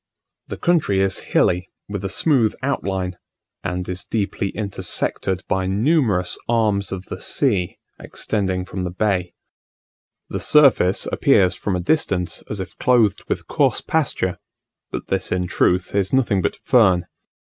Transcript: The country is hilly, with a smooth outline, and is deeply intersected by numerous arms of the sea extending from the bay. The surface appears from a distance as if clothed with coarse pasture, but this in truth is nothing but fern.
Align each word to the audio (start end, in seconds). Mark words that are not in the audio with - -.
The 0.47 0.57
country 0.57 0.99
is 0.99 1.19
hilly, 1.29 1.69
with 1.87 2.03
a 2.03 2.09
smooth 2.09 2.55
outline, 2.63 3.19
and 3.63 3.87
is 3.87 4.03
deeply 4.03 4.49
intersected 4.49 5.43
by 5.47 5.67
numerous 5.67 6.39
arms 6.49 6.91
of 6.91 7.05
the 7.05 7.21
sea 7.21 7.77
extending 7.99 8.65
from 8.65 8.83
the 8.83 8.89
bay. 8.89 9.35
The 10.27 10.39
surface 10.39 11.05
appears 11.05 11.53
from 11.53 11.75
a 11.75 11.79
distance 11.79 12.41
as 12.49 12.59
if 12.59 12.75
clothed 12.79 13.25
with 13.29 13.45
coarse 13.47 13.81
pasture, 13.81 14.39
but 14.89 15.09
this 15.09 15.31
in 15.31 15.45
truth 15.45 15.93
is 15.93 16.11
nothing 16.11 16.41
but 16.41 16.55
fern. 16.55 17.05